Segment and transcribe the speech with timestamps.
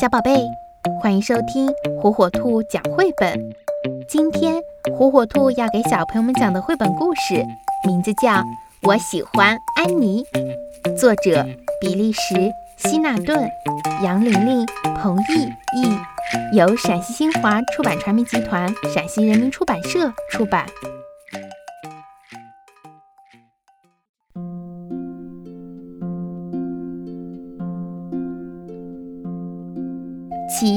[0.00, 0.50] 小宝贝，
[1.00, 3.54] 欢迎收听火火兔讲绘本。
[4.08, 4.60] 今天
[4.92, 7.44] 火火兔要给小朋友们讲的绘本故事，
[7.86, 8.30] 名字叫
[8.82, 10.24] 《我喜欢安妮》，
[10.96, 11.46] 作者
[11.80, 12.34] 比利时
[12.76, 13.48] 希纳顿，
[14.02, 15.44] 杨玲玲、彭毅
[15.78, 20.66] 毅，由陕西新华出版传媒集团陕西人民出版社出版。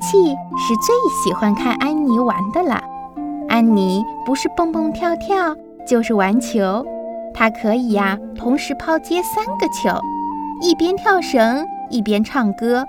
[0.00, 2.82] 琪是最喜欢看安妮玩的了。
[3.48, 5.54] 安妮不是蹦蹦跳跳，
[5.86, 6.84] 就是玩球。
[7.34, 10.00] 她可以呀，同时抛接三个球，
[10.62, 12.84] 一边跳绳一边唱歌。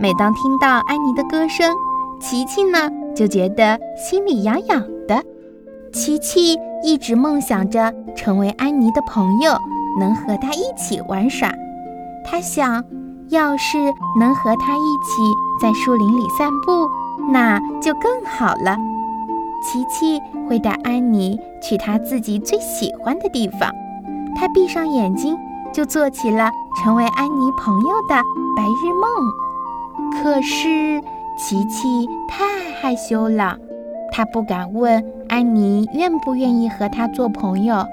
[0.00, 1.74] 每当听到安妮的歌声，
[2.20, 5.22] 琪琪呢就觉得心里痒痒的。
[5.92, 9.56] 琪琪一直梦想着成为安妮的朋友，
[9.98, 11.52] 能和她一起玩耍。
[12.24, 12.84] 她想。
[13.30, 13.78] 要是
[14.20, 15.22] 能和她一起
[15.60, 16.88] 在树林里散步，
[17.32, 18.76] 那就更好了。
[19.62, 23.70] 琪琪会带安妮去他自己最喜欢的地方。
[24.36, 25.36] 他闭上眼睛，
[25.72, 28.14] 就做起了成为安妮朋友的
[28.56, 30.22] 白日梦。
[30.22, 31.00] 可是
[31.38, 32.44] 琪琪太
[32.80, 33.56] 害羞了，
[34.12, 37.86] 他不敢问安妮愿不愿意和他做朋友。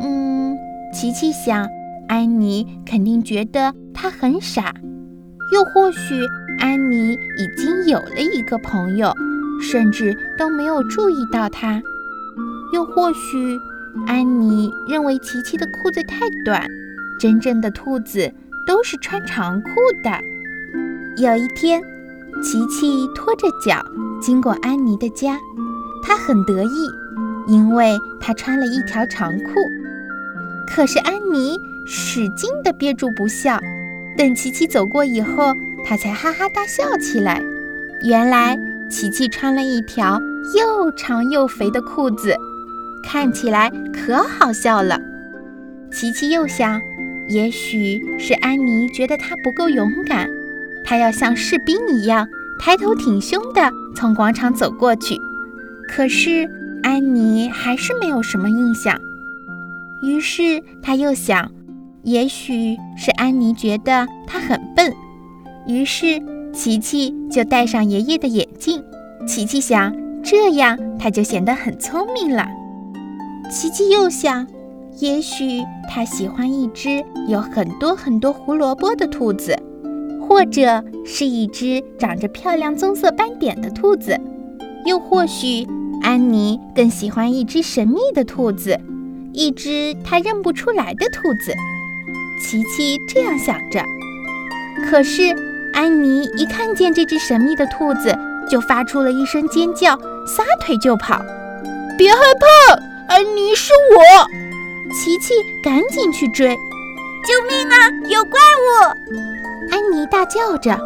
[0.00, 0.58] 嗯，
[0.92, 1.68] 琪琪想。
[2.06, 4.74] 安妮肯定觉得他很傻，
[5.50, 6.14] 又或许
[6.64, 9.12] 安妮已经有了一个朋友，
[9.60, 11.82] 甚至都没有注意到他。
[12.72, 13.60] 又或许
[14.06, 16.66] 安妮认为琪琪的裤子太短，
[17.20, 18.32] 真正的兔子
[18.66, 19.68] 都是穿长裤
[20.02, 20.10] 的。
[21.22, 21.82] 有一天，
[22.42, 23.84] 琪琪拖着脚
[24.18, 25.38] 经过安妮的家，
[26.02, 26.88] 她很得意，
[27.46, 29.50] 因为她穿了一条长裤。
[30.66, 31.60] 可是安妮。
[31.86, 33.60] 使劲地憋住不笑，
[34.16, 35.54] 等琪琪走过以后，
[35.84, 37.42] 他才哈哈大笑起来。
[38.02, 38.58] 原来
[38.90, 40.20] 琪琪穿了一条
[40.56, 42.34] 又长又肥的裤子，
[43.02, 45.00] 看起来可好笑了。
[45.92, 46.80] 琪琪又想，
[47.28, 50.28] 也许是安妮觉得他不够勇敢，
[50.84, 52.26] 他要像士兵一样
[52.58, 55.16] 抬头挺胸地从广场走过去。
[55.88, 56.48] 可是
[56.82, 58.98] 安妮还是没有什么印象。
[60.02, 61.50] 于是他又想。
[62.02, 64.92] 也许是安妮觉得他很笨，
[65.66, 68.82] 于是琪琪就戴上爷爷的眼镜。
[69.26, 72.46] 琪琪想，这样他就显得很聪明了。
[73.50, 74.46] 琪琪又想，
[74.98, 79.56] 也许他喜欢一只有很多很多胡萝卜的兔子，
[80.20, 84.18] 或者是一只长着漂亮棕色斑点的兔子，
[84.86, 85.66] 又或许
[86.02, 88.78] 安妮更喜欢一只神秘的兔子，
[89.32, 91.52] 一只他认不出来的兔子。
[92.42, 93.82] 琪琪这样想着，
[94.84, 95.34] 可是
[95.74, 98.16] 安妮一看见这只神秘的兔子，
[98.48, 101.20] 就发出了一声尖叫，撒腿就跑。
[101.98, 104.26] 别害怕，安妮是我。
[104.94, 106.54] 琪琪赶紧去追，
[107.26, 107.90] 救命啊！
[108.08, 109.72] 有怪物！
[109.72, 110.78] 安妮大叫着，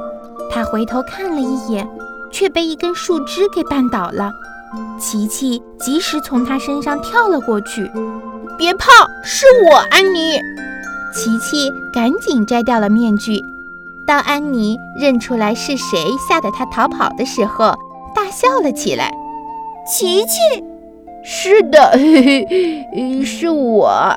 [0.51, 1.87] 她回头看了一眼，
[2.33, 4.33] 却被一根树枝给绊倒了。
[4.99, 7.91] 琪琪及时从她身上跳了过去。
[8.57, 8.87] 别怕，
[9.23, 10.41] 是我，安妮。
[11.15, 13.45] 琪琪赶紧摘掉了面具，
[14.09, 17.77] 当安妮认出来是谁吓得她逃跑的时候，
[18.15, 19.13] 大笑了起来。
[19.87, 20.65] 琪琪，
[21.23, 22.47] 是的，嘿
[22.91, 24.17] 嘿，是我。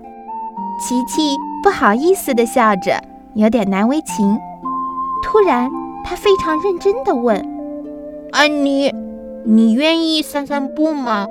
[0.80, 3.02] 琪琪不好意思地笑着，
[3.34, 4.40] 有点难为情。
[5.24, 5.70] 突然，
[6.06, 7.46] 他非常认真地问
[8.32, 8.96] ：“安妮，
[9.44, 11.28] 你愿意散散步吗？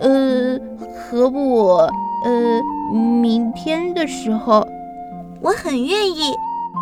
[0.00, 0.58] 呃，
[0.96, 1.90] 和我，
[2.24, 4.66] 呃，明天的时候。”
[5.40, 6.32] 我很愿意，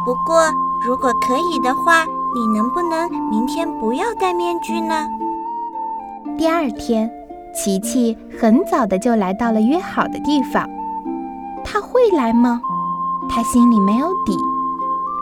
[0.07, 0.51] 不过
[0.87, 5.09] 如果可以的话，你能不能明天不要戴面具呢？
[6.39, 7.11] 第二天，
[7.53, 10.65] 琪琪很早的就来到了约好的地方。
[11.65, 12.61] 他会来吗？
[13.29, 14.39] 他心里没有底。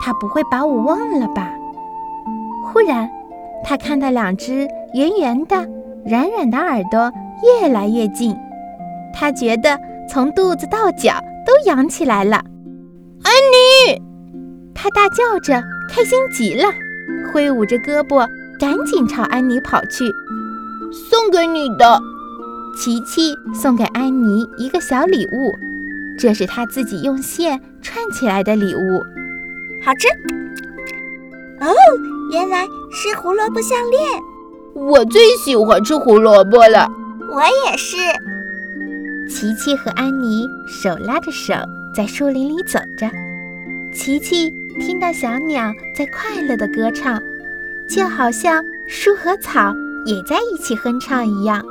[0.03, 1.49] 他不会把我忘了吧？
[2.65, 3.09] 忽然，
[3.63, 5.67] 他看到两只圆圆的、
[6.05, 8.37] 软软的耳朵越来越近，
[9.11, 11.13] 他觉得从肚子到脚
[11.43, 12.37] 都痒起来了。
[13.23, 13.33] 安
[13.89, 13.99] 妮，
[14.75, 16.67] 他大叫着，开心极了，
[17.31, 18.29] 挥舞着胳膊，
[18.59, 20.13] 赶紧朝安妮跑去。
[20.91, 21.99] 送给你的，
[22.77, 25.55] 琪琪送给安妮一个小礼物，
[26.19, 29.01] 这是他自己用线串起来的礼物，
[29.83, 30.07] 好吃。
[31.61, 31.73] 哦，
[32.31, 34.21] 原来是胡萝卜项链，
[34.75, 36.87] 我最喜欢吃胡萝卜了。
[37.31, 37.97] 我也是。
[39.27, 41.53] 琪琪和安妮手拉着手。
[41.95, 43.09] 在树林里走着，
[43.95, 47.17] 琪琪听到小鸟在快乐地歌唱，
[47.89, 49.73] 就好像树和草
[50.05, 51.63] 也在一起哼唱一样。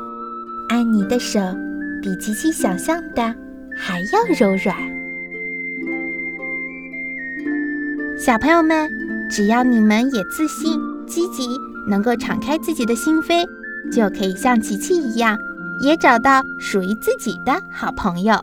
[0.71, 1.38] 安妮的手
[2.03, 3.23] 比琪琪想象的
[3.76, 4.75] 还要柔软。
[8.19, 8.91] 小朋友们，
[9.31, 11.47] 只要你们也自信、积极，
[11.87, 13.47] 能够敞开自己的心扉，
[13.93, 15.37] 就可以像琪琪一样，
[15.82, 18.43] 也找到属于自己的好朋友。